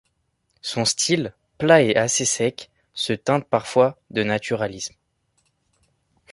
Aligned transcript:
Son 0.63 0.83
style, 0.83 1.31
plat 1.59 1.83
et 1.83 1.95
assez 1.95 2.25
sec, 2.25 2.71
se 2.95 3.13
teinte 3.13 3.47
parfois 3.47 3.99
de 4.09 4.23
naturalisme. 4.23 4.95